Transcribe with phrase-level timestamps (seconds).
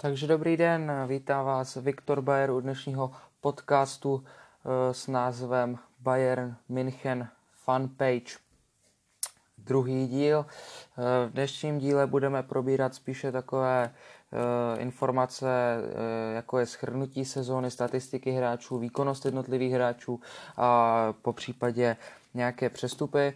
[0.00, 7.28] Takže dobrý den, vítám vás Viktor Bayer u dnešního podcastu eh, s názvem Bayern München
[7.64, 8.38] Fanpage.
[9.58, 10.46] Druhý díl.
[10.46, 13.90] Eh, v dnešním díle budeme probírat spíše takové
[14.32, 15.48] eh, informace,
[16.34, 20.20] jako je schrnutí sezóny, statistiky hráčů, výkonnost jednotlivých hráčů
[20.56, 21.96] a po případě
[22.34, 23.32] nějaké přestupy.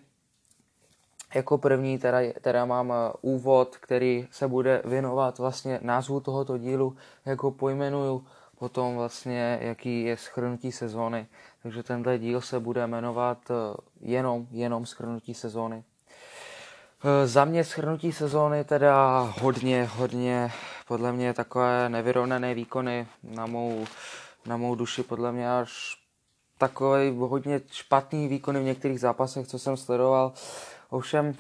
[1.34, 6.96] Jako první teda, teda mám eh, úvod, který se bude věnovat vlastně názvu tohoto dílu,
[7.26, 8.26] jak ho pojmenuju,
[8.58, 11.26] potom vlastně jaký je schrnutí sezóny.
[11.62, 13.54] Takže tenhle díl se bude jmenovat eh,
[14.00, 15.84] jenom, jenom schrnutí sezóny.
[17.04, 20.52] Eh, za mě schrnutí sezóny teda hodně, hodně,
[20.88, 23.85] podle mě takové nevyrovnané výkony na mou,
[24.46, 26.02] na mou duši, podle mě až
[26.58, 30.32] takový hodně špatný výkony v některých zápasech, co jsem sledoval.
[30.92, 31.34] Ovšem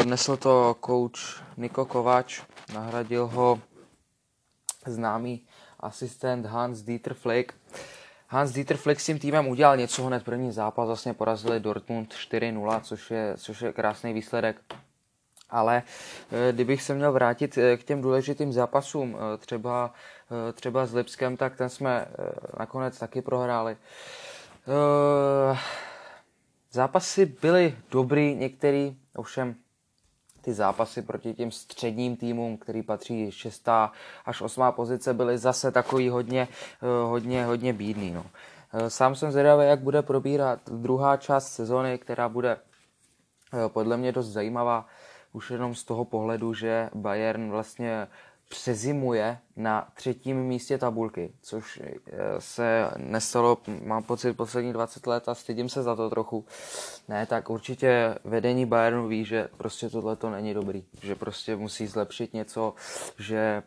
[0.00, 2.42] odnesl to kouč Niko Kováč,
[2.74, 3.60] nahradil ho
[4.86, 5.46] známý
[5.80, 7.54] asistent Hans Dieter Flick.
[8.28, 12.80] Hans Dieter Flick s tím týmem udělal něco hned první zápas, vlastně porazili Dortmund 4-0,
[12.80, 14.60] což je, což je krásný výsledek.
[15.50, 15.82] Ale
[16.32, 19.94] eh, kdybych se měl vrátit eh, k těm důležitým zápasům, eh, třeba,
[20.52, 22.06] třeba s Lipskem, tak ten jsme
[22.58, 23.76] nakonec taky prohráli.
[26.74, 29.54] Zápasy byly dobrý, některý, ovšem
[30.40, 33.68] ty zápasy proti těm středním týmům, který patří 6.
[34.24, 34.62] až 8.
[34.70, 36.48] pozice, byly zase takový hodně,
[36.82, 38.10] eh, hodně, hodně bídný.
[38.10, 38.26] No.
[38.72, 44.12] Eh, sám jsem zvědavý, jak bude probírat druhá část sezony, která bude eh, podle mě
[44.12, 44.86] dost zajímavá,
[45.32, 48.08] už jenom z toho pohledu, že Bayern vlastně
[48.48, 52.00] přezimuje na třetím místě tabulky, což eh,
[52.38, 56.44] se nestalo, mám pocit, poslední 20 let a stydím se za to trochu.
[57.08, 61.86] Ne, tak určitě vedení Bayernu ví, že prostě tohle to není dobrý, že prostě musí
[61.86, 62.74] zlepšit něco,
[63.18, 63.62] že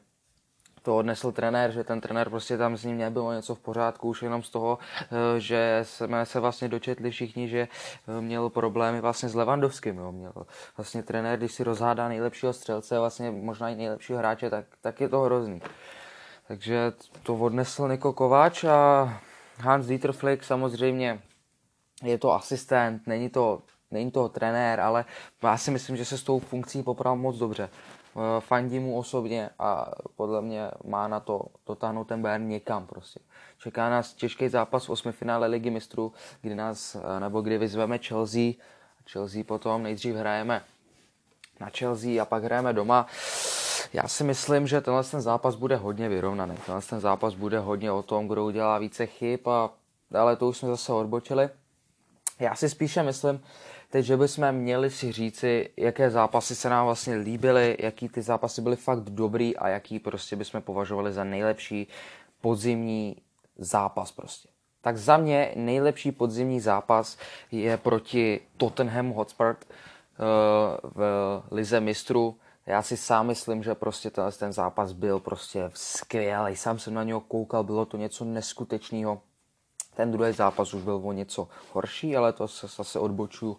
[0.87, 4.21] to odnesl trenér, že ten trenér prostě tam s ním nebylo něco v pořádku, už
[4.21, 9.29] jenom z toho, eh, že jsme se vlastně dočetli všichni, že eh, měl problémy vlastně
[9.29, 10.11] s Levandovským, jo.
[10.11, 10.33] měl
[10.77, 15.09] vlastně trenér, když si rozhádá nejlepšího střelce, vlastně možná i nejlepšího hráče, tak, tak je
[15.09, 15.61] to hrozný.
[16.47, 16.91] Takže
[17.23, 19.19] to odnesl Niko Kováč a
[19.59, 21.19] Hans Dieter Flick samozřejmě
[22.03, 23.61] je to asistent, není to,
[23.91, 25.05] není to trenér, ale
[25.43, 27.69] já si myslím, že se s tou funkcí popravil moc dobře.
[28.17, 33.19] Eh, fandím mu osobně a podle mě má na to dotáhnout ten Bayern někam prostě.
[33.57, 37.97] Čeká nás těžký zápas v osmi finále ligy mistrů, kdy nás, eh, nebo kdy vyzveme
[37.97, 38.53] Chelsea.
[39.11, 40.63] Chelsea potom nejdřív hrajeme
[41.59, 43.07] na Chelsea a pak hrajeme doma.
[43.93, 46.55] Já si myslím, že tenhle ten zápas bude hodně vyrovnaný.
[46.65, 49.69] Tenhle ten zápas bude hodně o tom, kdo udělá více chyb a
[50.19, 51.49] ale to už jsme zase odbočili.
[52.39, 53.41] Já si spíše myslím,
[53.89, 58.61] teď, že bychom měli si říci, jaké zápasy se nám vlastně líbily, jaký ty zápasy
[58.61, 61.87] byly fakt dobrý a jaký prostě bychom považovali za nejlepší
[62.41, 63.15] podzimní
[63.57, 64.49] zápas prostě.
[64.81, 67.17] Tak za mě nejlepší podzimní zápas
[67.51, 69.55] je proti Tottenham Hotspur uh,
[70.95, 72.37] v Lize mistrů.
[72.65, 76.55] Já si sám myslím, že prostě ten, ten zápas byl prostě skvělý.
[76.55, 79.21] Sám jsem na něho koukal, bylo to něco neskutečného.
[79.97, 83.57] Ten druhý zápas už byl o něco horší, ale to se zase odbočuju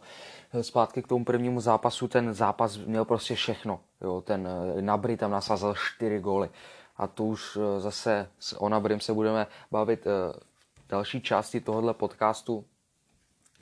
[0.53, 2.09] eh, zpátky k tomu prvnímu zápasu.
[2.09, 3.81] Ten zápas měl prostě všechno.
[4.01, 6.51] Jo, ten eh, Nabry tam nasázel čtyři góly.
[6.97, 12.65] A to už eh, zase s Onabrym se budeme bavit v další části tohohle podcastu.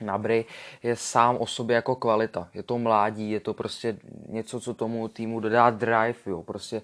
[0.01, 0.45] Nabry
[0.83, 2.49] je sám o sobě jako kvalita.
[2.53, 3.97] Je to mládí, je to prostě
[4.29, 6.43] něco, co tomu týmu dodá drive, jo.
[6.43, 6.81] Prostě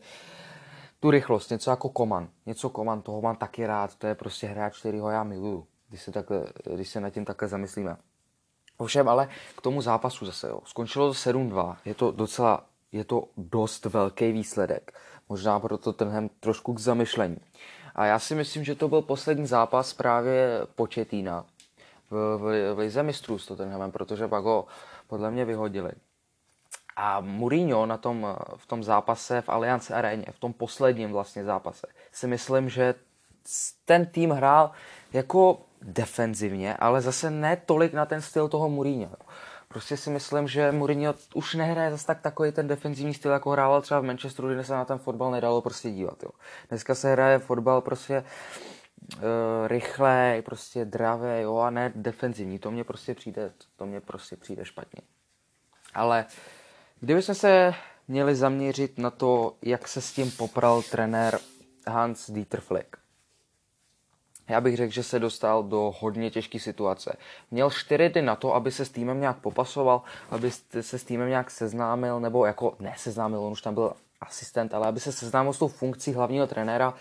[0.99, 2.29] tu rychlost, něco jako Koman.
[2.45, 6.11] Něco Koman, toho mám taky rád, to je prostě hráč, kterýho já miluju když se,
[6.11, 6.45] takhle,
[6.75, 7.97] když se nad tím takhle zamyslíme.
[8.77, 10.59] Ovšem, ale k tomu zápasu zase, jo.
[10.65, 14.99] Skončilo to 7-2, je to docela, je to dost velký výsledek.
[15.29, 17.37] Možná proto tenhle trošku k zamyšlení.
[17.95, 21.45] A já si myslím, že to byl poslední zápas právě Početína
[22.09, 24.65] v, v, v Lize mistrů s Tottenhamem, protože pak ho
[25.07, 25.91] podle mě vyhodili.
[26.95, 31.88] A Mourinho na tom, v tom zápase v Allianz Areně, v tom posledním vlastně zápase,
[32.12, 32.95] si myslím, že
[33.85, 34.71] ten tým hrál
[35.13, 39.15] jako defenzivně, ale zase ne tolik na ten styl toho Mourinho.
[39.68, 43.81] Prostě si myslím, že Mourinho už nehraje zase tak takový ten defenzivní styl, jako hrával
[43.81, 46.24] třeba v Manchesteru, kde se na ten fotbal nedalo prostě dívat.
[46.24, 46.30] Jo.
[46.69, 48.24] Dneska se hraje fotbal prostě
[49.15, 49.21] uh,
[49.68, 52.59] rychle, prostě dravé, jo, a ne defenzivní.
[52.59, 55.01] To mě prostě přijde, to mě prostě přijde špatně.
[55.94, 56.25] Ale
[57.00, 57.74] kdybychom se
[58.07, 61.39] měli zaměřit na to, jak se s tím popral trenér
[61.88, 62.97] Hans Dieter Flick,
[64.48, 67.18] já bych řekl, že se dostal do hodně těžké situace.
[67.51, 70.51] Měl čtyři dny na to, aby se s týmem nějak popasoval, aby
[70.81, 74.88] se s týmem nějak seznámil, nebo jako ne seznámil, on už tam byl asistent, ale
[74.88, 76.94] aby se seznámil s tou funkcí hlavního trenéra,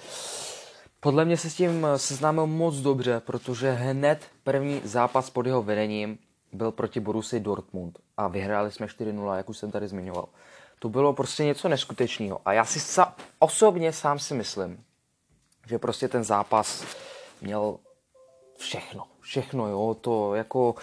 [1.01, 6.19] podle mě se s tím seznámil moc dobře, protože hned první zápas pod jeho vedením
[6.53, 10.29] byl proti Borusi Dortmund a vyhráli jsme 4-0, jak už jsem tady zmiňoval.
[10.79, 14.85] To bylo prostě něco neskutečného a já si sa, osobně sám si myslím,
[15.67, 16.85] že prostě ten zápas
[17.43, 17.79] měl
[18.59, 20.75] všechno, všechno, jo, to jako,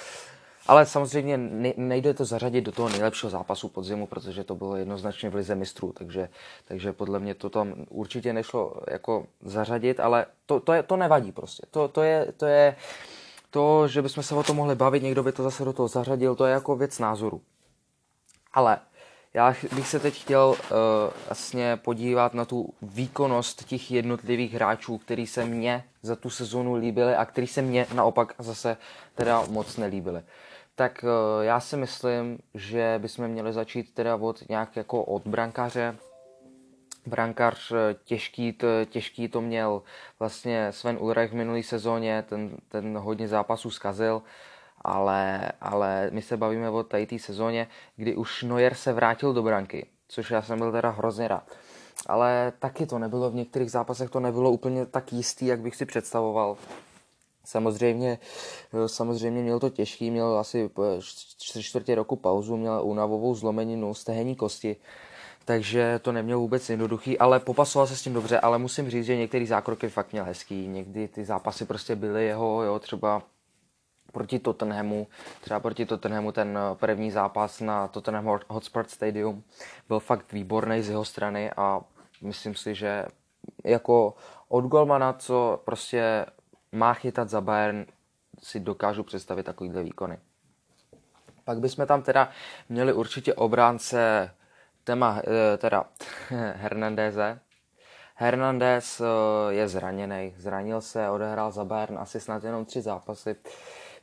[0.67, 1.37] ale samozřejmě
[1.77, 5.93] nejde to zařadit do toho nejlepšího zápasu podzimu, protože to bylo jednoznačně v lize mistrů,
[5.97, 6.29] takže,
[6.65, 11.31] takže podle mě to tam určitě nešlo jako zařadit, ale to, to, je, to nevadí
[11.31, 12.75] prostě, to, to je, to je,
[13.49, 16.35] to, že bychom se o tom mohli bavit, někdo by to zase do toho zařadil,
[16.35, 17.41] to je jako věc názoru.
[18.53, 18.79] Ale
[19.33, 20.57] já bych se teď chtěl uh,
[21.27, 27.15] vlastně podívat na tu výkonnost těch jednotlivých hráčů, který se mně za tu sezonu líbily
[27.15, 28.77] a který se mně naopak zase
[29.15, 30.21] teda moc nelíbily.
[30.75, 35.95] Tak uh, já si myslím, že bychom měli začít teda od nějak jako od brankáře.
[37.05, 38.57] Brankář eh, těžký,
[38.89, 39.81] těžký to měl
[40.19, 44.15] vlastně Sven Ulrich v minulý sezóně, ten, ten hodně zápasů zkazil.
[44.15, 44.21] Uh,
[44.81, 49.43] ale, ale my se bavíme o tady té sezóně, kdy už Neuer se vrátil do
[49.43, 51.43] branky, což já jsem byl teda hrozně rád.
[52.07, 55.85] Ale taky to nebylo, v některých zápasech to nebylo úplně tak jistý, jak bych si
[55.85, 56.57] představoval.
[57.45, 58.19] Samozřejmě,
[58.87, 60.69] samozřejmě měl to těžký, měl asi
[61.59, 64.75] čtvrtě roku pauzu, měl únavovou zlomeninu stehenní kosti,
[65.45, 69.17] takže to neměl vůbec jednoduchý, ale popasoval se s tím dobře, ale musím říct, že
[69.17, 73.21] některý zákroky fakt měl hezký, někdy ty zápasy prostě byly jeho, jo, třeba
[74.11, 75.07] proti Tottenhamu,
[75.41, 79.43] třeba proti Tottenhamu ten eh, první zápas na Tottenham Hotspur Stadium
[79.87, 81.81] byl fakt výborný z jeho strany a
[82.21, 83.05] myslím si, že
[83.63, 84.15] jako
[84.47, 86.25] od golmana, co prostě
[86.71, 87.85] má chytat za Bayern,
[88.43, 90.17] si dokážu představit takovýhle výkony.
[91.43, 92.29] Pak bychom tam teda
[92.69, 94.31] měli určitě obránce
[94.83, 95.83] téma, eh, teda
[96.55, 97.39] Hernandeze.
[98.15, 99.05] Hernandez eh,
[99.53, 103.35] je zraněný, zranil se, odehrál za Bayern asi snad jenom tři zápasy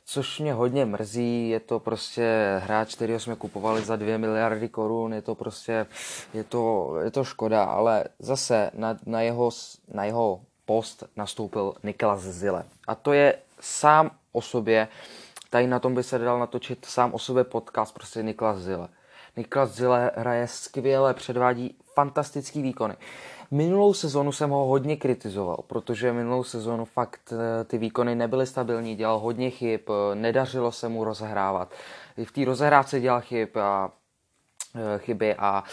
[0.09, 5.13] což mě hodně mrzí, je to prostě hráč, který jsme kupovali za 2 miliardy korun,
[5.13, 5.85] je to prostě,
[6.33, 9.49] je to, je to škoda, ale zase na, na, jeho,
[9.93, 12.63] na jeho post nastoupil Niklas Zile.
[12.87, 14.87] A to je sám o sobě,
[15.49, 18.87] tady na tom by se dal natočit sám o sobě podcast, prostě Niklas Zile.
[19.37, 22.95] Niklas Zile hraje skvěle, předvádí fantastický výkony.
[23.51, 28.95] Minulou sezonu jsem ho hodně kritizoval, protože minulou sezonu fakt eh, ty výkony nebyly stabilní,
[28.95, 31.73] dělal hodně chyb, eh, nedařilo se mu rozehrávat.
[32.17, 33.91] I v té rozehrávce dělal chyb a,
[34.75, 35.63] eh, chyby a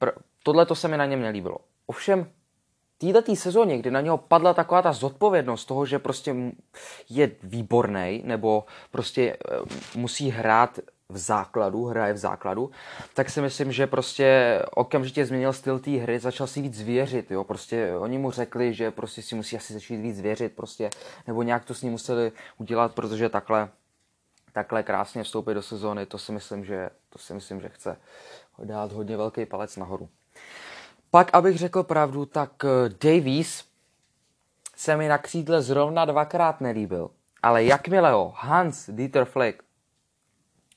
[0.00, 0.12] pr-
[0.42, 1.58] tohle to se mi na něm nelíbilo.
[1.86, 2.30] Ovšem,
[2.98, 6.34] této sezóně, kdy na něho padla taková ta zodpovědnost toho, že prostě
[7.10, 9.36] je výborný, nebo prostě
[9.94, 10.78] musí hrát
[11.08, 12.70] v základu, hraje v základu,
[13.14, 17.44] tak si myslím, že prostě okamžitě změnil styl té hry, začal si víc věřit, jo,
[17.44, 20.90] prostě oni mu řekli, že prostě si musí asi začít víc věřit, prostě,
[21.26, 23.68] nebo nějak to s ním museli udělat, protože takhle,
[24.52, 27.96] takhle krásně vstoupit do sezóny, to si myslím, že, to si myslím, že chce
[28.64, 30.08] dát hodně velký palec nahoru.
[31.10, 33.64] Pak, abych řekl pravdu, tak eh, Davies
[34.76, 37.10] se mi na křídle zrovna dvakrát nelíbil.
[37.42, 39.65] Ale jakmile ho Hans Dieter Flick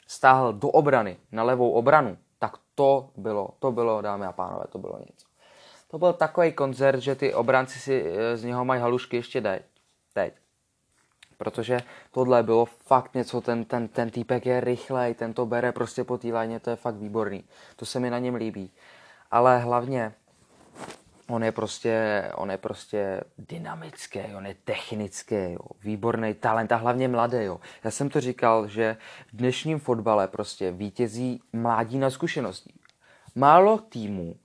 [0.10, 4.78] stáhl do obrany, na levou obranu, tak to bylo, to bylo, dámy a pánové, to
[4.78, 5.28] bylo něco.
[5.88, 9.64] To byl takový koncert, že ty obranci si eh, z něho mají halušky ještě teď.
[10.14, 10.34] teď.
[11.38, 11.80] Protože
[12.12, 16.18] tohle bylo fakt něco, ten, ten, ten týpek je rychlej, ten to bere prostě po
[16.18, 17.44] té to je fakt výborný.
[17.76, 18.72] To se mi na něm líbí.
[19.32, 20.14] Ale hlavně
[21.30, 27.08] on je prostě, on je prostě dynamický, on je technický, jo, výborný talent a hlavně
[27.08, 27.38] mladý.
[27.38, 27.60] Jo.
[27.84, 28.98] Já jsem to říkal, že
[29.34, 32.74] v dnešním fotbale prostě vítězí mládí na zkušeností.
[33.36, 34.36] Málo týmů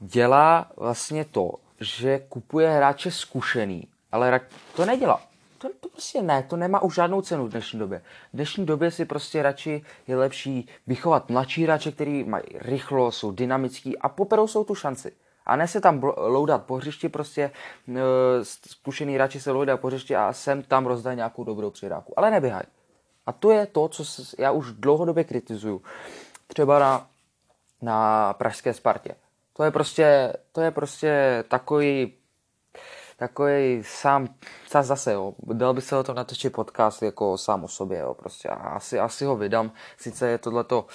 [0.00, 4.40] dělá vlastně to, že kupuje hráče zkušený, ale
[4.76, 5.20] to nedělá.
[5.58, 7.98] To, to prostě ne, to nemá už žádnou cenu v dnešní době.
[8.32, 13.32] V dnešní době si prostě radši je lepší vychovat mladší hráče, který mají rychlo, jsou
[13.32, 15.12] dynamický a poperou jsou tu šanci.
[15.46, 18.00] A ne se tam loudat po hřišti, prostě e,
[18.44, 22.18] zkušený hráči se loudají po hřišti a sem tam rozdají nějakou dobrou přidávku.
[22.18, 22.62] Ale neběhaj.
[23.26, 24.04] A to je to, co
[24.38, 25.82] já už dlouhodobě kritizuju.
[26.46, 27.06] Třeba na,
[27.82, 29.14] na pražské Spartě.
[29.52, 32.12] To je prostě, to je prostě takový
[33.16, 34.28] takový sám,
[34.82, 38.48] zase, jo, dal by se o to natočit podcast jako sám o sobě, jo, prostě
[38.48, 40.86] a asi, asi ho vydám, sice je tohleto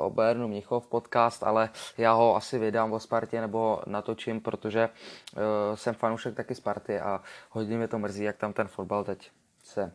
[0.00, 5.42] o Bayernu Mnichov podcast, ale já ho asi vydám o Spartě nebo natočím, protože uh,
[5.74, 9.30] jsem fanoušek taky Sparty a hodně mě to mrzí, jak tam ten fotbal teď
[9.64, 9.92] se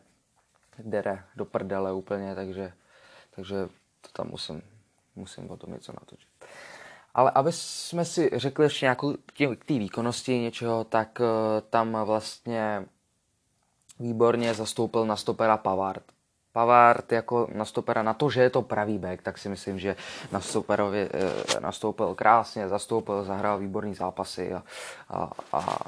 [0.78, 2.72] dere do prdele úplně, takže,
[3.36, 3.68] takže
[4.00, 4.62] to tam musím,
[5.16, 6.28] musím o tom něco natočit.
[7.14, 9.12] Ale aby jsme si řekli ještě nějakou
[9.58, 11.20] k té výkonnosti něčeho, tak
[11.70, 12.86] tam vlastně
[14.00, 16.02] výborně zastoupil na stopera Pavard.
[16.52, 19.96] Pavard jako na stopera, na to, že je to pravý back, tak si myslím, že
[20.32, 24.62] na stoperovi eh, nastoupil krásně, zastoupil, zahrál výborný zápasy a,
[25.08, 25.78] a, a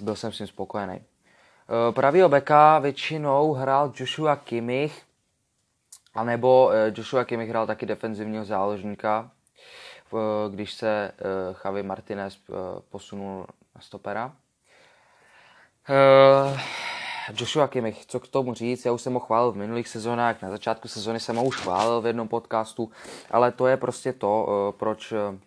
[0.00, 0.94] byl jsem s ním spokojený.
[1.00, 5.02] Eh, pravýho beka většinou hrál Joshua Kimmich,
[6.14, 9.30] anebo eh, Joshua Kimmich hrál taky defenzivního záložníka,
[10.50, 11.12] když se
[11.64, 12.38] Javi Martinez
[12.90, 14.32] posunul na stopera.
[17.34, 20.50] Joshua Kimmich, co k tomu říct, já už jsem ho chválil v minulých sezónách, na
[20.50, 22.90] začátku sezóny jsem ho už chválil v jednom podcastu,
[23.30, 25.38] ale to je prostě to, eh, proč eh,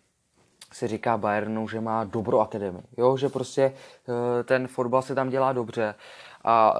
[0.71, 2.83] se říká Bayernu, že má dobrou akademii.
[2.97, 5.95] Jo, že prostě eh, ten fotbal se tam dělá dobře
[6.43, 6.73] a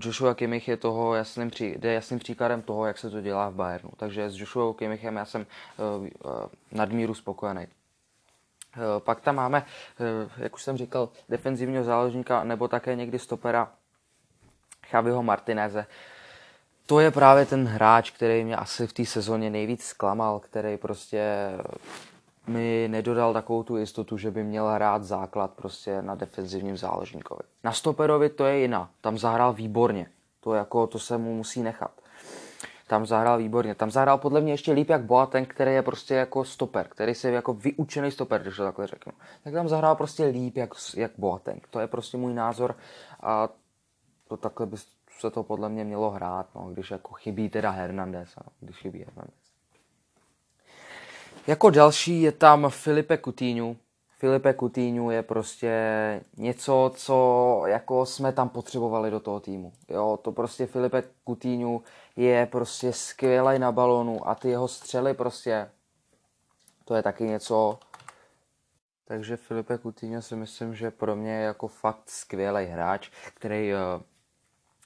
[0.00, 3.54] Joshua Kimmich je toho jasným, pří, je jasným příkladem toho, jak se to dělá v
[3.54, 3.90] Bayernu.
[3.96, 5.46] Takže s Joshua Kimmichem já jsem
[6.72, 7.66] nadmíru spokojený.
[8.98, 9.64] Pak tam máme,
[10.36, 13.72] jak už jsem říkal, defenzivního záložníka nebo také někdy stopera
[14.86, 15.86] Chaviho Martineze.
[16.86, 21.50] To je právě ten hráč, který mě asi v té sezóně nejvíc zklamal, který prostě
[22.46, 27.40] mi nedodal takovou tu jistotu, že by měl hrát základ prostě na defenzivním záložníkovi.
[27.64, 30.06] Na stoperovi to je jiná, tam zahrál výborně,
[30.40, 31.90] to, jako, to se mu musí nechat.
[32.86, 33.74] Tam zahrál výborně.
[33.74, 37.30] Tam zahrál podle mě ještě líp jak Boateng, který je prostě jako stoper, který se
[37.30, 39.12] jako vyučený stoper, když to takhle řeknu.
[39.44, 41.68] Tak tam zahrál prostě líp jak, jak Boateng.
[41.68, 42.76] To je prostě můj názor
[43.22, 43.48] a
[44.28, 44.76] to takhle by
[45.20, 48.98] se to podle mě mělo hrát, no, když jako chybí teda Hernandez, no, když chybí
[48.98, 49.53] Hernandez.
[51.46, 53.76] Jako další je tam Filipe Coutinho.
[54.18, 55.70] Filipe Coutinho je prostě
[56.36, 59.72] něco, co jako jsme tam potřebovali do toho týmu.
[59.88, 61.80] Jo, to prostě Filipe Coutinho
[62.16, 65.70] je prostě skvělý na balonu a ty jeho střely prostě,
[66.84, 67.78] to je taky něco,
[69.04, 73.76] takže Filipe Coutinho si myslím, že pro mě je jako fakt skvělý hráč, který eh,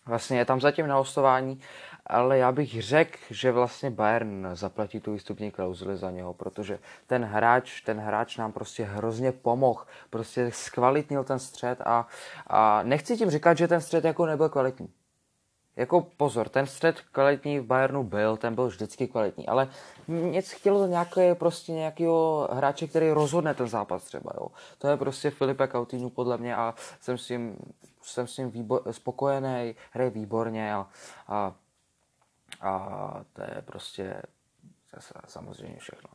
[0.07, 1.61] vlastně je tam zatím na hostování,
[2.09, 7.25] ale já bych řekl, že vlastně Bayern zaplatí tu výstupní klauzuli za něho, protože ten
[7.25, 12.07] hráč, ten hráč nám prostě hrozně pomohl, prostě zkvalitnil ten střed a,
[12.47, 14.89] a nechci tím říkat, že ten střed jako nebyl kvalitní.
[15.77, 19.69] Jako pozor, ten střed kvalitní v Bayernu byl, ten byl vždycky kvalitní, ale
[20.09, 24.49] nic chtělo nějaké, prostě nějakého hráče, který rozhodne ten zápas třeba, jo.
[24.79, 27.57] To je prostě Filipe Coutinho podle mě a jsem s tím
[28.03, 30.87] jsem s ním výbor, spokojený, hraje výborně a,
[31.29, 31.55] a,
[32.61, 34.23] a to je prostě
[35.27, 36.11] samozřejmě všechno.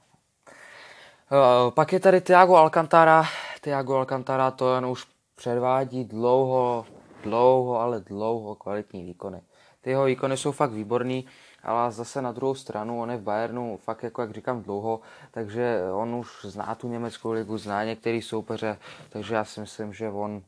[1.31, 3.23] E, pak je tady Thiago Alcantara.
[3.61, 6.85] Thiago Alcantara to jen už předvádí dlouho,
[7.23, 9.41] dlouho, ale dlouho kvalitní výkony.
[9.81, 11.25] Ty jeho výkony jsou fakt výborný,
[11.63, 15.81] ale zase na druhou stranu, on je v Bayernu fakt, jako jak říkám, dlouho, takže
[15.93, 18.77] on už zná tu německou ligu, zná některý soupeře,
[19.09, 20.43] takže já si myslím, že on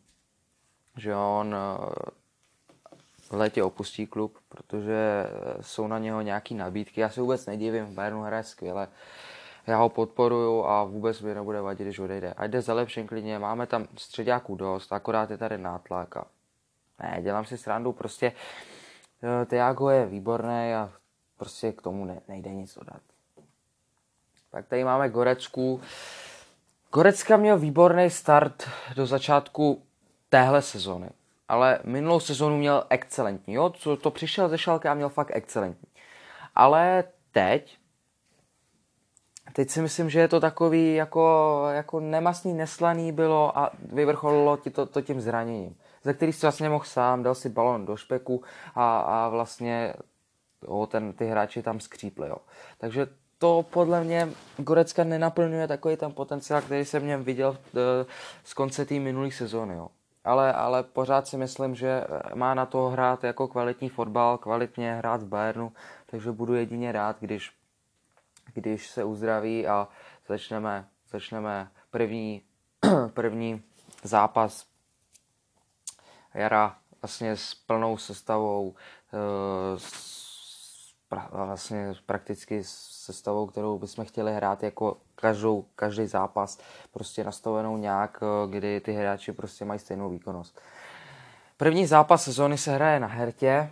[0.98, 2.12] že on eh,
[3.29, 7.01] v létě opustí klub, protože eh, jsou na něho nějaký nabídky.
[7.01, 8.88] Já se vůbec nedivím, v Bayernu hraje skvěle.
[9.67, 12.34] Já ho podporuju a vůbec mi nebude vadit, když odejde.
[12.34, 16.25] A jde za lepším klidně, máme tam středáků dost, akorát je tady nátlak a
[17.00, 18.32] ne, dělám si srandu, prostě
[19.24, 20.91] eh, Tiago je výborný a
[21.38, 23.01] prostě k tomu ne, nejde nic dodat.
[24.51, 25.82] Tak tady máme Gorecku.
[26.94, 29.84] Gorecka měl výborný start do začátku
[30.29, 31.10] téhle sezony.
[31.48, 33.54] Ale minulou sezonu měl excelentní.
[33.54, 33.70] Jo?
[33.70, 35.90] Co to přišel ze Šalky a měl fakt excelentní.
[36.56, 37.78] Ale teď,
[39.54, 44.70] teď si myslím, že je to takový jako, jako nemastný, neslaný bylo a vyvrcholilo ti
[44.70, 45.75] to, to tím zraněním.
[46.04, 48.44] Ze který si vlastně mohl sám, dal si balon do špeku
[48.75, 49.94] a, a vlastně
[50.64, 52.30] jo, ten, ty hráči tam skřípli.
[52.30, 52.38] Jo.
[52.78, 58.06] Takže to podle mě Gorecka nenaplňuje takový ten potenciál, který jsem v něm viděl eh,
[58.44, 59.75] z konce té minulé sezóny.
[59.75, 59.88] Jo
[60.25, 62.03] ale, ale pořád si myslím, že
[62.34, 65.74] má na to hrát jako kvalitní fotbal, kvalitně hrát v Bayernu,
[66.05, 67.51] takže budu jedině rád, když,
[68.53, 69.88] když se uzdraví a
[70.27, 72.41] začneme, začneme první,
[73.13, 73.63] první
[74.03, 74.65] zápas
[76.34, 78.75] jara vlastně s plnou sestavou,
[79.13, 79.79] eh,
[81.09, 86.59] s, vlastně prakticky sestavou, kterou bychom chtěli hrát jako každou, každý zápas
[86.91, 90.62] prostě nastavenou nějak, eh, kdy ty hráči prostě mají stejnou výkonnost.
[91.57, 93.71] První zápas sezóny se hraje na Hertě.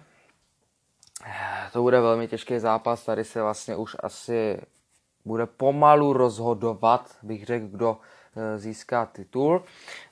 [1.73, 4.61] To bude velmi těžký zápas, tady se vlastně už asi
[5.25, 8.22] bude pomalu rozhodovat, bych řekl, kdo eh,
[8.57, 9.63] získá titul.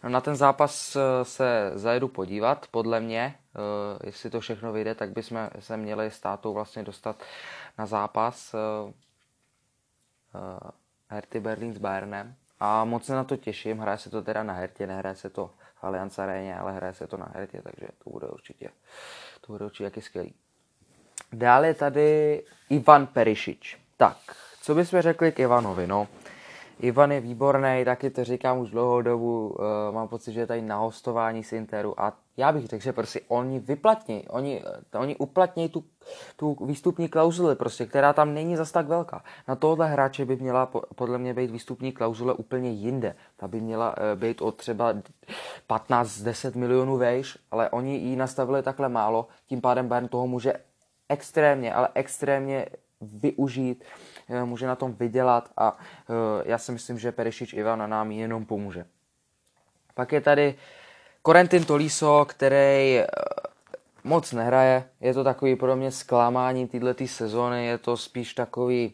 [0.07, 3.35] Na ten zápas eh, se zajedu podívat, podle mě,
[4.03, 7.15] jestli to všechno vyjde, tak bychom se měli s tátou vlastně dostat
[7.77, 8.55] na zápas
[11.11, 12.35] Herty Berlin s Bayernem.
[12.59, 13.79] a moc se na to těším.
[13.79, 17.07] Hraje se to teda na hertě, nehraje se to v Allianz Aréně, ale hraje se
[17.07, 18.69] to na hertě, takže to bude určitě,
[19.41, 20.33] to bude určitě jaký skvělý.
[21.33, 23.77] Dále je tady Ivan Perišič.
[23.97, 24.17] Tak,
[24.61, 25.87] co bychom řekli k Ivanovi?
[25.87, 26.07] No,
[26.81, 30.61] Ivan je výborný, taky to říkám už dlouhou dobu, uh, mám pocit, že je tady
[30.61, 35.69] na hostování z Interu a já bych řekl, že prostě oni vyplatní, oni, oni uplatní
[35.69, 35.83] tu,
[36.35, 39.23] tu výstupní klauzuli, prostě, která tam není zas tak velká.
[39.47, 43.15] Na tohle hráče by měla podle mě být výstupní klauzule úplně jinde.
[43.37, 44.93] Ta by měla uh, být od třeba
[45.69, 50.53] 15-10 milionů vejš, ale oni ji nastavili takhle málo, tím pádem Bayern toho může
[51.09, 52.65] extrémně, ale extrémně
[53.01, 54.10] využít, eh,
[54.43, 56.13] může na tom vydělat a eh,
[56.45, 58.85] já si myslím, že Perišič Ivan nám jenom pomůže.
[59.93, 60.55] Pak je tady
[61.25, 63.05] Corentin Toliso, který eh,
[64.03, 64.83] moc nehraje.
[65.01, 68.93] Je to takový pro mě zklamání této sezóny, je to spíš takový,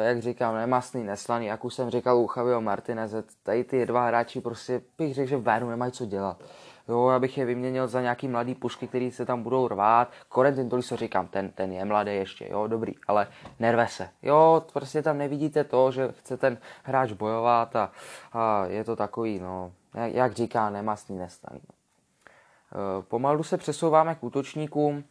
[0.00, 1.46] jak říkám, nemastný, neslaný.
[1.46, 5.36] Jak už jsem říkal u Javiho Martineze, tady ty dva hráči prostě bych řekl, že
[5.36, 6.42] v Bayernu nemají co dělat.
[6.88, 10.12] Jo, abych je vyměnil za nějaký mladý pušky, který se tam budou rvát.
[10.34, 13.28] Corentin Tolisso říkám, ten, ten je mladý ještě, jo, dobrý, ale
[13.58, 14.08] nerve se.
[14.22, 17.92] Jo, prostě tam nevidíte to, že chce ten hráč bojovat a,
[18.32, 21.60] a je to takový, no, jak, jak říká, nemastný nestaný.
[21.60, 25.04] E, pomalu se přesouváme k útočníkům.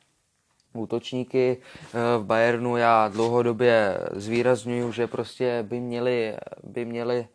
[0.79, 7.27] Útočníky e, v Bayernu já dlouhodobě zvýraznuju, že prostě by měli, by měli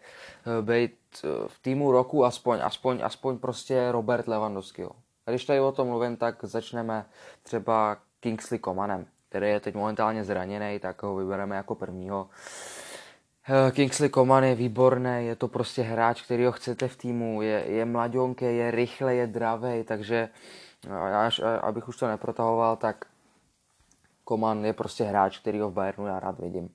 [0.47, 0.95] Eh, být
[1.25, 4.87] eh, v týmu roku aspoň, aspoň, aspoň prostě Robert Lewandowski.
[5.27, 7.05] Když tady o tom mluvím, tak začneme
[7.43, 12.29] třeba Kingsley Comanem, který je teď momentálně zraněný, tak ho vybereme jako prvního.
[13.49, 17.65] Eh, Kingsley Coman je výborný, je to prostě hráč, který ho chcete v týmu, je,
[17.67, 20.29] je mladionké, je rychle, je dravej, takže
[21.13, 23.05] až, abych už to neprotahoval, tak
[24.29, 26.71] Coman je prostě hráč, který ho v Bayernu já rád vidím.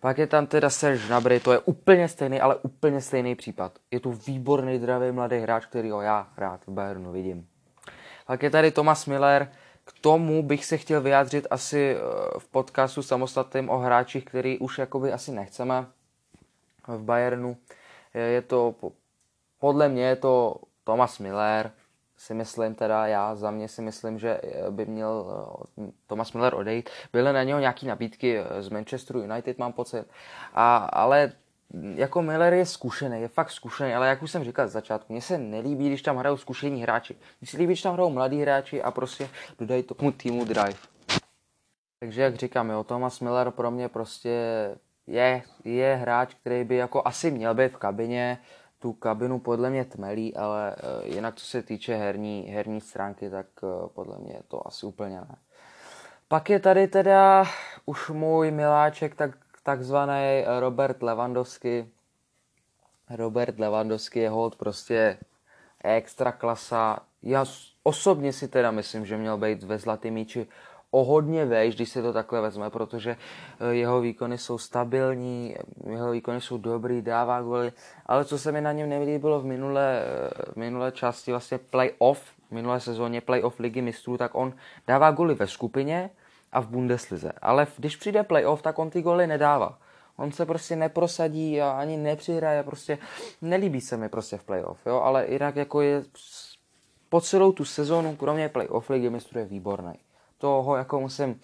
[0.00, 3.72] Pak je tam teda Serge Gnabry, to je úplně stejný, ale úplně stejný případ.
[3.90, 7.48] Je to výborný, dravý mladý hráč, který ho já rád v Bayernu vidím.
[8.26, 9.50] Pak je tady Thomas Miller,
[9.84, 12.00] k tomu bych se chtěl vyjádřit asi eh,
[12.38, 15.86] v podcastu samostatným o hráčích, který už jakoby asi nechceme
[16.86, 17.56] v Bayernu.
[18.14, 18.74] Je to,
[19.60, 21.70] podle mě je to Thomas Miller,
[22.18, 25.26] si myslím teda, já za mě si myslím, že eh, by měl
[25.80, 26.90] eh, Thomas Miller odejít.
[27.12, 30.06] Byly na něho nějaké nabídky eh, z Manchesteru United, mám pocit.
[30.54, 31.32] A, ale
[31.94, 35.22] jako Miller je zkušený, je fakt zkušený, ale jak už jsem říkal z začátku, mně
[35.22, 37.16] se nelíbí, když tam hrajou zkušení hráči.
[37.40, 39.28] Mně se líbí, když tam hrajou mladí hráči a prostě
[39.58, 40.78] dodají tomu týmu drive.
[42.00, 44.30] Takže jak říkám, jo, Thomas Miller pro mě prostě
[45.06, 48.38] je, je hráč, který by jako asi měl být v kabině,
[48.78, 53.46] tu kabinu podle mě tmelí, ale uh, jinak co se týče herní, herní stránky, tak
[53.60, 55.36] uh, podle mě je to asi úplně ne.
[56.28, 57.44] Pak je tady teda
[57.86, 59.30] už můj miláček, tak,
[59.62, 61.88] takzvaný Robert Lewandowski.
[63.10, 65.18] Robert Lewandowski je hold prostě
[65.84, 66.98] extra klasa.
[67.22, 67.44] Já
[67.82, 70.46] osobně si teda myslím, že měl být ve zlatý míči
[70.90, 73.16] o hodně vejš, když se to takhle vezme, protože
[73.60, 75.56] eh, jeho výkony jsou stabilní,
[75.90, 77.72] jeho výkony jsou dobrý, dává goly,
[78.06, 80.02] ale co se mi na něm nelíbilo v minulé,
[80.44, 84.52] v eh, minulé části vlastně playoff, v minulé sezóně playoff ligy mistrů, tak on
[84.86, 86.10] dává goly ve skupině
[86.52, 89.78] a v Bundeslize, ale když přijde playoff, tak on ty goly nedává.
[90.16, 92.98] On se prostě neprosadí a ani nepřihraje, prostě
[93.42, 96.02] nelíbí se mi prostě v playoff, jo, ale jinak jako je
[97.08, 99.94] po celou tu sezónu, kromě playoff ligy mistrů je výborný
[100.38, 101.40] toho jako musím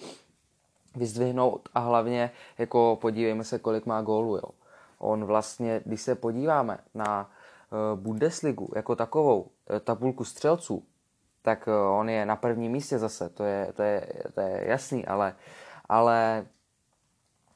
[0.97, 4.37] vyzdvihnout a hlavně jako podívejme se, kolik má gólů.
[4.37, 4.51] Jo.
[4.99, 7.31] On vlastně, když se podíváme na
[7.71, 9.49] uh, Bundesligu jako takovou uh,
[9.85, 10.83] tabulku střelců,
[11.43, 15.07] tak uh, on je na prvním místě zase, to je, to je, to je jasný,
[15.07, 15.37] ale,
[15.89, 16.47] ale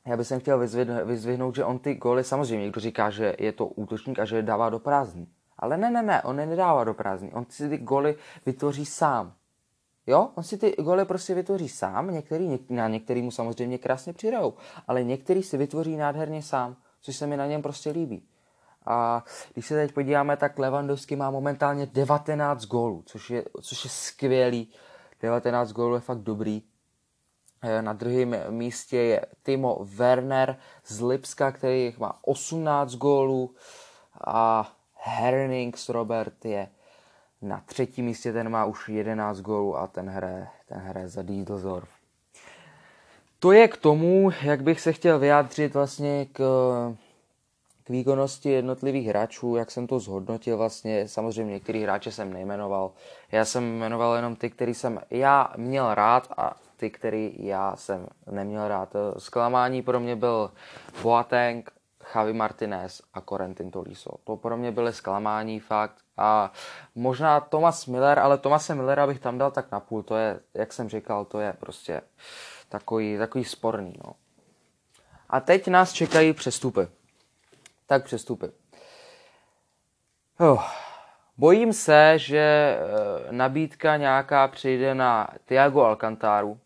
[0.06, 3.66] já bych chtěl vyzvihnout, vyzvihnout, že on ty góly, samozřejmě někdo říká, že je to
[3.66, 5.28] útočník a že je dává do prázdní.
[5.58, 9.32] Ale ne, ne, ne, on je nedává do prázdní, on si ty góly vytvoří sám.
[10.08, 14.54] Jo, on si ty goly prostě vytvoří sám, některý, na některý mu samozřejmě krásně přidajou,
[14.86, 18.28] ale některý si vytvoří nádherně sám, což se mi na něm prostě líbí.
[18.86, 23.90] A když se teď podíváme, tak Lewandowski má momentálně 19 gólů, což je, což je
[23.90, 24.72] skvělý.
[25.22, 26.62] 19 gólů je fakt dobrý.
[27.62, 33.54] E, na druhém místě je Timo Werner z Lipska, který má 18 gólů
[34.26, 36.68] a Hernings Robert je
[37.42, 41.88] na třetím místě ten má už 11 gólů a ten hraje, ten hraje za Dieseldorf.
[43.38, 46.38] To je k tomu, jak bych se chtěl vyjádřit vlastně k,
[47.84, 51.08] k výkonnosti jednotlivých hráčů, jak jsem to zhodnotil vlastně.
[51.08, 52.90] Samozřejmě některý hráče jsem nejmenoval.
[53.32, 58.06] Já jsem jmenoval jenom ty, který jsem já měl rád a ty, který já jsem
[58.30, 58.96] neměl rád.
[59.18, 60.50] Zklamání pro mě byl
[61.02, 61.70] Boateng,
[62.14, 64.10] Javi Martinez a Corentin Tolisso.
[64.24, 65.94] To pro mě byly zklamání fakt.
[66.16, 66.52] A
[66.94, 70.02] možná Thomas Miller, ale Tomase Millera bych tam dal tak na půl.
[70.02, 72.00] To je, jak jsem říkal, to je prostě
[72.68, 73.94] takový, takový sporný.
[74.04, 74.12] No.
[75.30, 76.88] A teď nás čekají přestupy.
[77.86, 78.46] Tak přestupy.
[80.40, 80.62] Oh.
[81.38, 82.78] Bojím se, že eh,
[83.32, 86.60] nabídka nějaká přijde na Tiago Alcantaru.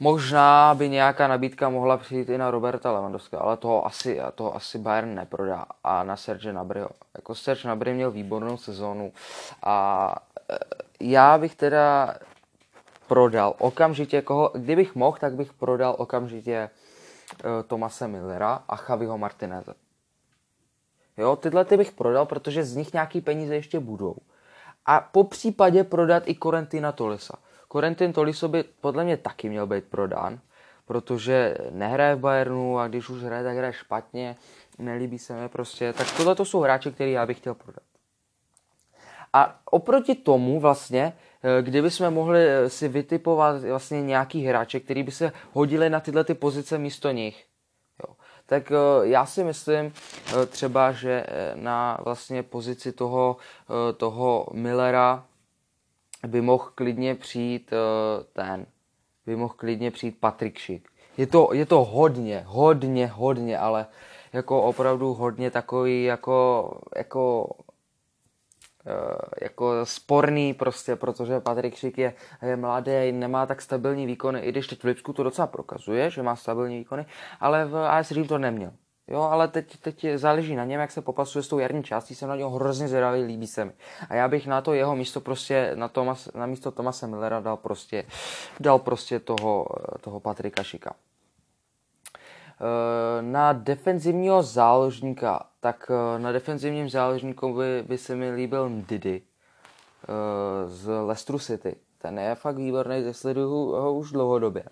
[0.00, 4.78] Možná by nějaká nabídka mohla přijít i na Roberta Lewandowska, ale toho asi, toho asi
[4.78, 5.66] Bayern neprodá.
[5.84, 6.90] A na Serge Nabryho.
[7.14, 9.12] Jako Serge Nabry měl výbornou sezónu
[9.62, 10.14] a
[10.50, 10.56] eh,
[11.00, 12.14] já bych teda
[13.10, 16.70] prodal okamžitě koho, kdybych mohl, tak bych prodal okamžitě
[17.44, 19.74] uh, Tomase Millera a Javiho Martineze.
[21.16, 24.16] Jo, tyhle ty bych prodal, protože z nich nějaký peníze ještě budou.
[24.86, 27.34] A po případě prodat i Corentina Tolisa.
[27.72, 30.40] Corentin Toliso by podle mě taky měl být prodán,
[30.86, 34.36] protože nehraje v Bayernu a když už hraje, tak hraje špatně,
[34.78, 35.92] nelíbí se mi prostě.
[35.92, 37.82] Tak tohle to jsou hráči, který já bych chtěl prodat.
[39.32, 45.02] A oproti tomu vlastně, eh, kdyby jsme mohli eh, si vytipovat vlastně nějaký hráče, který
[45.02, 47.46] by se hodili na tyhle ty pozice místo nich,
[48.08, 48.14] jo.
[48.46, 49.92] tak eh, já si myslím
[50.46, 53.36] třeba, že na vlastně pozici toho,
[53.96, 55.24] toho Millera
[56.26, 57.70] by mohl klidně přijít
[58.32, 58.66] ten,
[59.26, 60.88] by mohl klidně přijít Patrik Šik.
[61.16, 63.86] Je to, je to hodně, hodně, hodně, ale
[64.32, 67.50] jako opravdu hodně takový jako, jako
[68.86, 74.52] Eh, jako sporný prostě, protože Patrik Šik je, je mladý, nemá tak stabilní výkony, i
[74.52, 77.06] když teď v Lipsku to docela prokazuje, že má stabilní výkony,
[77.40, 78.72] ale v AS Řím to neměl.
[79.10, 82.28] Jo, ale teď, teď záleží na něm, jak se popasuje s tou jarní částí, jsem
[82.28, 83.72] na něho hrozně zvědavý, líbí se mi.
[84.08, 87.56] A já bych na to jeho místo prostě, na, Tomas, na místo Tomase Millera dal
[87.56, 88.04] prostě,
[88.60, 89.66] dal prostě toho,
[90.00, 90.94] toho Patrika Šika.
[92.60, 99.22] Eh, na defenzivního záložníka, tak eh, na defenzivním záložníku by, by se mi líbil Didi
[99.22, 101.76] eh, z Leicester City.
[101.98, 104.64] Ten je fakt výborný, sleduju ho už dlouhodobě.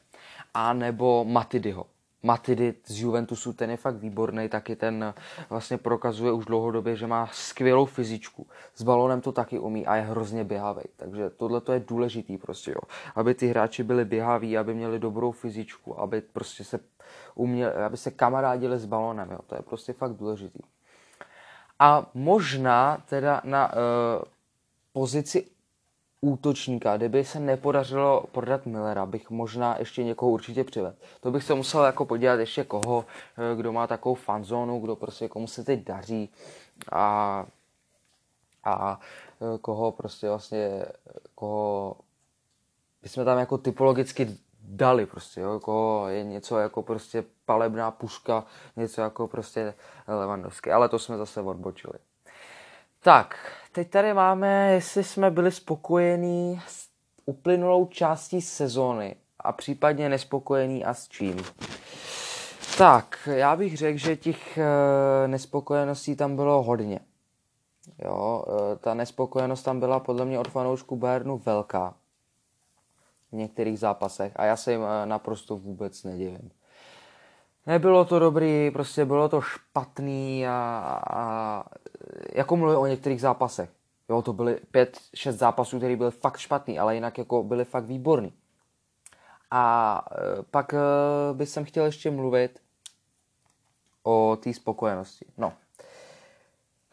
[0.55, 1.87] A nebo Matidyho.
[2.23, 5.15] Matidy z Juventusu, ten je fakt výborný, taky ten
[5.51, 8.47] vlastně prokazuje už dlouhodobě, že má skvělou fyzičku.
[8.75, 10.83] S balonem to taky umí a je hrozně běhavý.
[10.97, 12.81] Takže tohle to je důležitý prostě, jo.
[13.15, 16.81] Aby ty hráči byli běhaví, aby měli dobrou fyzičku, aby prostě se
[17.35, 19.39] uměli, aby se kamarádili s balonem, jo.
[19.47, 20.61] To je prostě fakt důležitý.
[21.79, 23.79] A možná teda na uh,
[24.93, 25.47] pozici
[26.21, 30.97] útočníka, kdyby se nepodařilo prodat Millera, bych možná ještě někoho určitě přivedl.
[31.21, 33.05] To bych se musel jako podívat ještě koho,
[33.53, 36.31] eh, kdo má takovou fanzónu, kdo prostě komu se teď daří
[36.93, 37.47] a,
[38.65, 39.01] a
[39.41, 40.85] eh, koho prostě vlastně,
[41.35, 41.97] koho
[43.03, 48.45] bychom tam jako typologicky dali prostě, jo, koho je něco jako prostě palebná puška,
[48.77, 49.75] něco jako prostě
[50.09, 51.99] Levandovský, ale to jsme zase odbočili.
[53.01, 53.37] Tak,
[53.79, 56.89] teď tady máme, jestli jsme byli spokojení s
[57.27, 61.45] uplynulou částí sezóny a případně nespokojení a s čím.
[62.79, 67.01] Tak, já bych řekl, že těch e, nespokojeností tam bylo hodně.
[68.05, 71.95] Jo, e, ta nespokojenost tam byla podle mě od fanoušků Bayernu velká
[73.33, 76.51] v některých zápasech a já se jim e, naprosto vůbec nedivím.
[77.69, 81.65] Nebylo to dobrý, prostě bylo to špatný a, a
[82.35, 83.71] jako mluvím o některých zápasech.
[84.09, 87.85] Jo, to byly pět, šest zápasů, které byly fakt špatný, ale jinak jako byly fakt
[87.85, 88.33] výborný.
[89.51, 90.79] A e, pak e,
[91.33, 92.61] bych jsem chtěl ještě mluvit
[94.03, 95.27] o té spokojenosti.
[95.39, 95.53] No.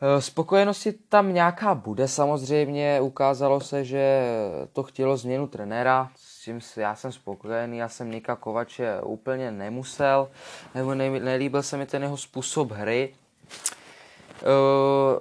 [0.02, 4.26] E, spokojenosti tam nějaká bude samozřejmě, ukázalo se, že
[4.74, 6.12] to chtělo změnu trenéra,
[6.46, 10.30] čím já jsem spokojený, já jsem Nika Kovače úplně nemusel,
[10.76, 13.16] nebo nelíbil se mi ten jeho způsob hry.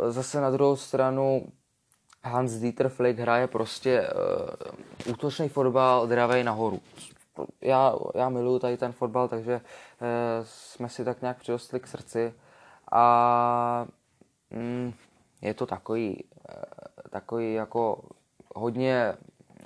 [0.09, 1.47] Zase na druhou stranu
[2.25, 4.09] Hans Dieter Flick hraje prostě
[5.07, 6.81] uh, útočný fotbal dravej nahoru.
[7.61, 10.09] Já, já miluju tady ten fotbal, takže uh,
[10.43, 12.35] jsme si tak nějak přirostli k srdci
[12.93, 13.87] a
[14.51, 14.93] mm,
[15.43, 16.25] je to takový,
[17.11, 18.03] takový jako
[18.55, 19.15] hodně,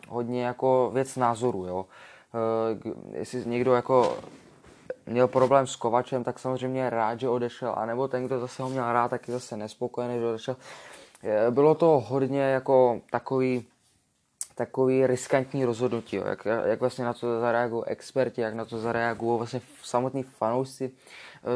[0.09, 1.87] hodně jako věc názoru, jo.
[2.35, 4.19] Uh, jestli někdo jako
[5.07, 8.93] měl problém s Kovačem, tak samozřejmě rád, že odešel, anebo ten, kdo zase ho měl
[8.93, 10.57] rád, tak je zase nespokojený, že odešel.
[11.51, 13.67] Bylo to hodně jako takový,
[14.55, 16.25] takový riskantní rozhodnutí, jo.
[16.27, 20.91] Jak, jak vlastně na to zareagují experti, jak na to zareagují vlastně samotní fanoušci.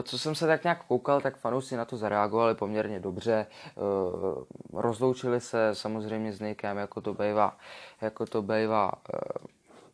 [0.03, 3.33] Co jsem se tak nějak koukal, tak fanoušci na to zareagovali poměrně dobře.
[3.33, 3.47] E,
[4.73, 7.57] rozloučili se samozřejmě s Nikem, jako to bývá,
[8.01, 9.53] jako to bývá e,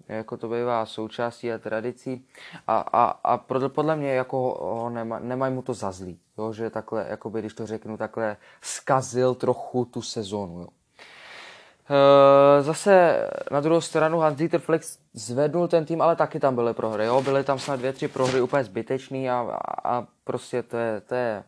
[0.09, 2.27] jako to bývá součástí a tradicí
[2.67, 6.71] a, a, a podle mě jako ho nema, nemají mu to za zlý, jo, že
[6.71, 10.61] takhle, jakoby, když to řeknu, takhle skazil trochu tu sezonu.
[10.61, 10.69] Jo.
[11.91, 17.05] E, zase na druhou stranu Hans-Dieter Flex zvednul ten tým, ale taky tam byly prohry.
[17.05, 17.23] Jo?
[17.23, 21.15] Byly tam snad dvě, tři prohry úplně zbytečný a, a, a prostě to je, to
[21.15, 21.45] je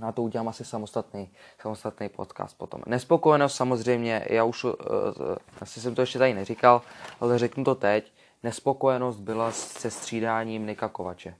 [0.00, 2.82] na to udělám asi samostatný, samostatný podcast potom.
[2.86, 4.72] Nespokojenost samozřejmě, já už, uh,
[5.60, 6.82] asi jsem to ještě tady neříkal,
[7.20, 8.12] ale řeknu to teď.
[8.42, 11.34] Nespokojenost byla se střídáním Nika Kovače.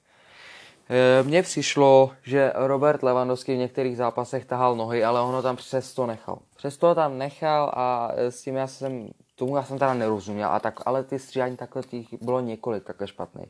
[0.91, 6.07] E, mně přišlo, že Robert Lewandowski v některých zápasech tahal nohy, ale ono tam přesto
[6.07, 6.39] nechal.
[6.57, 10.81] Přesto tam nechal a s tím já jsem, tomu já jsem teda nerozuměl, a tak,
[10.87, 13.49] ale ty střídání takhle těch bylo několik takhle špatných.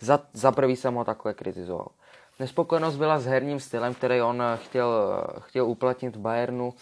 [0.00, 1.88] Za, za prvý jsem ho takhle kritizoval.
[2.38, 6.74] Nespokojenost byla s herním stylem, který on chtěl, chtěl uplatnit v Bayernu.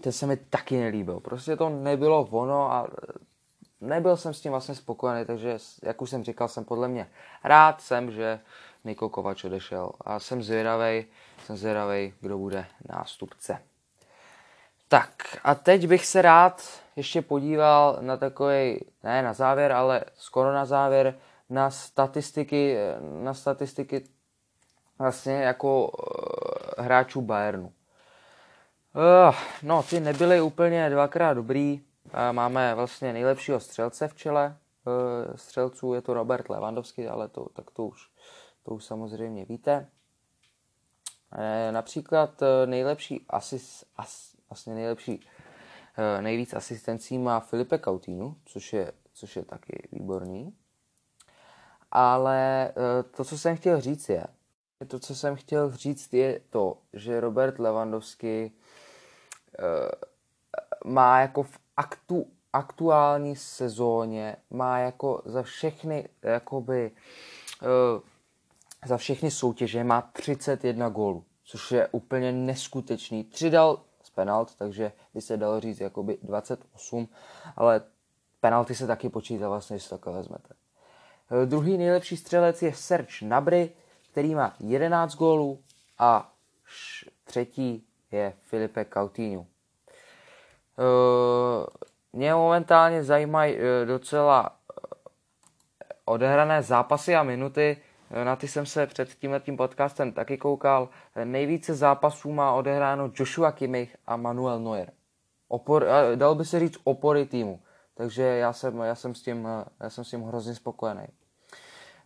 [0.00, 1.20] Ten se mi taky nelíbil.
[1.20, 2.86] Prostě to nebylo ono a
[3.80, 7.08] nebyl jsem s tím vlastně spokojený, takže jak už jsem říkal, jsem podle mě
[7.44, 8.40] rád jsem, že
[8.86, 11.06] Niko Kovač odešel a jsem zvědavý,
[11.44, 13.62] jsem zvědavý, kdo bude nástupce.
[14.88, 16.62] Tak a teď bych se rád
[16.96, 21.14] ještě podíval na takový, ne na závěr, ale skoro na závěr,
[21.50, 22.76] na statistiky,
[23.22, 24.04] na statistiky
[24.98, 27.66] vlastně jako uh, hráčů Bayernu.
[27.66, 31.80] Uh, no, ty nebyly úplně dvakrát dobrý.
[32.04, 37.46] Uh, máme vlastně nejlepšího střelce v čele uh, střelců, je to Robert Lewandowski, ale to,
[37.52, 38.08] tak to už,
[38.66, 39.88] to už samozřejmě víte.
[41.32, 48.72] Uh, například uh, nejlepší asis, as, vlastně nejlepší uh, nejvíc asistencí má Filipe Coutinho, což
[48.72, 50.56] je, což je taky výborný.
[51.92, 52.72] Ale
[53.16, 54.24] to, co jsem chtěl říct je,
[54.88, 58.52] to, co jsem chtěl říct, je to, že Robert Lewandowski
[60.84, 66.90] má jako v aktu, aktuální sezóně, má jako za všechny, jakoby,
[68.86, 73.24] za všechny soutěže má 31 gólů, což je úplně neskutečný.
[73.24, 77.08] Tři dal z penalt, takže by se dalo říct jakoby 28,
[77.56, 77.82] ale
[78.40, 80.54] penalty se taky počítá vlastně, když to vezmete.
[81.30, 83.70] Uh, druhý nejlepší střelec je Serge Nabry,
[84.10, 85.62] který má 11 gólů
[85.98, 86.32] a
[87.24, 89.40] třetí je Filipe Coutinho.
[89.42, 89.46] Uh,
[92.12, 94.56] mě momentálně zajímají uh, docela
[96.04, 97.76] odehrané zápasy a minuty.
[98.24, 100.88] Na ty jsem se před tímhle tím podcastem taky koukal.
[101.24, 104.92] Nejvíce zápasů má odehráno Joshua Kimmich a Manuel Neuer.
[105.48, 107.60] Opor, dal by se říct opory týmu.
[107.94, 109.48] Takže já jsem, já jsem, s, tím,
[109.80, 111.06] já jsem s tím hrozně spokojený.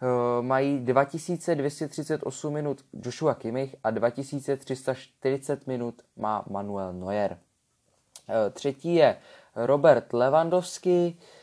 [0.02, 7.38] Eh, mají 2238 minut Joshua Kimmich a 2340 minut má Manuel Neuer.
[8.28, 9.16] Eh, třetí je
[9.56, 11.39] Robert Lewandowski, eh,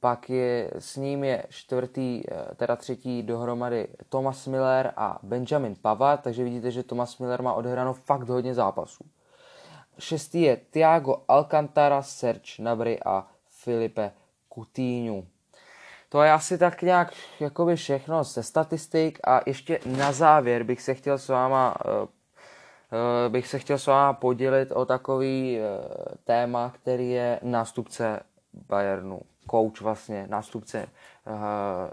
[0.00, 2.22] pak je, s ním je čtvrtý,
[2.56, 7.92] teda třetí dohromady Thomas Miller a Benjamin Pavard, takže vidíte, že Thomas Miller má odehráno
[7.94, 9.04] fakt hodně zápasů.
[9.98, 14.12] Šestý je Thiago Alcantara, Serge Nabry a Filipe
[14.54, 15.22] Coutinho.
[16.08, 20.94] To je asi tak nějak jakoby všechno ze statistik a ještě na závěr bych se
[20.94, 22.08] chtěl s váma uh,
[23.28, 25.58] bych se chtěl s váma podělit o takový
[26.24, 28.20] téma, který je nástupce
[28.68, 30.86] Bayernu, coach vlastně, nástupce
[31.26, 31.34] uh,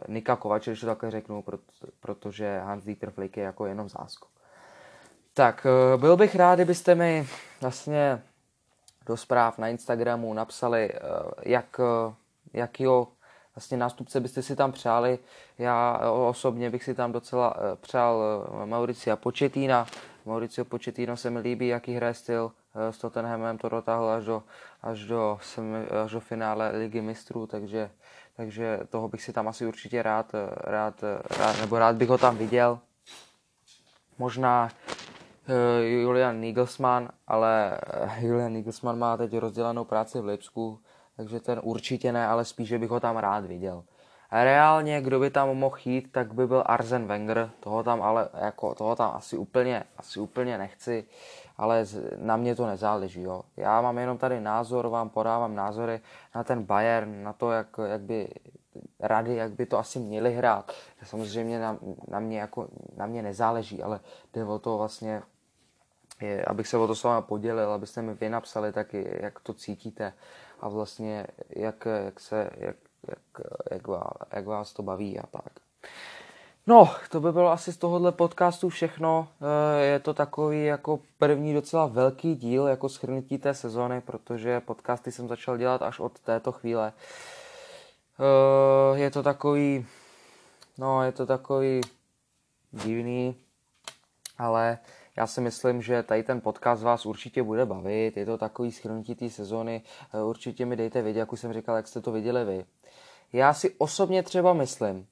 [0.08, 1.63] Nika Kovače, když to takhle řeknu, proto,
[1.99, 4.30] protože Hans Dieter Flick je jako jenom záskok.
[5.34, 7.28] Tak, uh, byl bych rád, kdybyste mi
[7.62, 8.21] vlastně
[9.06, 10.99] do zpráv na Instagramu napsali, uh,
[11.41, 12.13] jak, uh,
[12.54, 13.08] jakýho
[13.56, 15.19] vlastně nástupce byste si tam přáli.
[15.58, 18.23] Já osobně bych si tam docela přál
[18.65, 19.88] Mauricia Početína.
[20.26, 22.52] Mauricio Početíno se mi líbí, jaký hraje styl.
[22.75, 24.43] Eh, s Tottenhamem to dotáhl až do,
[24.81, 25.39] až do,
[26.03, 27.89] až do finále ligy mistrů, takže,
[28.36, 31.03] takže toho bych si tam asi určitě rád, rád,
[31.38, 32.79] rád nebo rád bych ho tam viděl.
[34.17, 34.69] Možná
[35.81, 37.79] Julian Nigelsmann, ale
[38.19, 40.79] Julian Nigelsmann má teď rozdělenou práci v Lipsku,
[41.17, 43.83] takže ten určitě ne, ale spíš, bych ho tam rád viděl.
[44.31, 48.75] Reálně, kdo by tam mohl jít, tak by byl Arzen Wenger, toho tam ale jako,
[48.75, 51.05] toho tam asi úplně, asi úplně nechci,
[51.58, 51.86] ale
[52.18, 53.42] na mě to nezáleží, jo.
[53.58, 56.02] Já mám jenom tady názor, vám podávám názory
[56.36, 58.30] na ten Bayern, na to, jak, jak by
[59.00, 60.72] rady, jak by to asi měli hrát.
[61.04, 64.00] Samozřejmě na, na, mě, jako, na mě nezáleží, ale
[64.34, 65.22] jde o to vlastně,
[66.22, 69.54] je, abych se o to s vámi podělil, abyste mi vy napsali taky, jak to
[69.54, 70.13] cítíte
[70.60, 72.76] a vlastně jak, jak, se, jak,
[73.08, 75.54] jak, jak, vás, jak vás to baví a tak.
[76.67, 79.28] No, to by bylo asi z tohohle podcastu všechno.
[79.41, 85.12] Eh, je to takový jako první docela velký díl, jako schrnutí té sezony, protože podcasty
[85.12, 86.93] jsem začal dělat až od této chvíle.
[88.19, 89.86] Uh, je to takový,
[90.78, 91.82] no je to takový
[92.71, 93.36] divný,
[94.38, 94.78] ale
[95.17, 99.15] já si myslím, že tady ten podcast vás určitě bude bavit, je to takový schrnutí
[99.15, 99.82] té sezóny,
[100.23, 102.65] určitě mi dejte vědět, jak už jsem říkal, jak jste to viděli vy.
[103.34, 105.08] Já si osobně třeba myslím,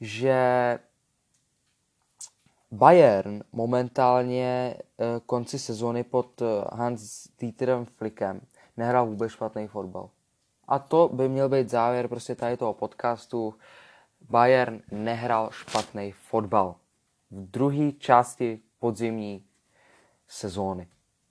[0.00, 0.78] že
[2.70, 8.40] Bayern momentálně eh, konci sezony pod eh, Hans Dieterem Flickem
[8.76, 10.10] nehrál vůbec špatný fotbal.
[10.68, 13.54] A to by měl být závěr prostě tady toho podcastu.
[14.30, 16.74] Bayern nehrál špatný fotbal
[17.30, 19.44] v druhé části podzimní
[20.28, 20.88] sezóny.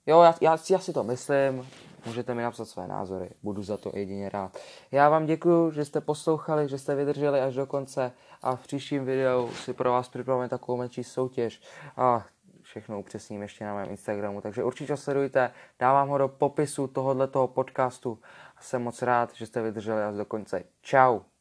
[0.07, 1.67] Jo, já, já, já si to myslím,
[2.05, 4.57] můžete mi napsat své názory, budu za to jedině rád.
[4.91, 9.05] Já vám děkuji, že jste poslouchali, že jste vydrželi až do konce a v příštím
[9.05, 11.61] videu si pro vás připravíme takovou menší soutěž
[11.97, 12.25] a
[12.61, 18.19] všechno upřesním ještě na mém Instagramu, takže určitě sledujte, dávám ho do popisu tohoto podcastu
[18.57, 20.63] a jsem moc rád, že jste vydrželi až do konce.
[20.83, 21.36] Ciao.